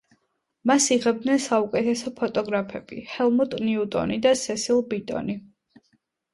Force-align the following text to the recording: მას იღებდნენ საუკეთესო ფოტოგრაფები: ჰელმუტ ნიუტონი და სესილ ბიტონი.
მას 0.69 0.87
იღებდნენ 0.95 1.41
საუკეთესო 1.43 2.15
ფოტოგრაფები: 2.23 3.05
ჰელმუტ 3.13 3.55
ნიუტონი 3.69 4.21
და 4.27 4.35
სესილ 4.45 4.85
ბიტონი. 4.93 5.41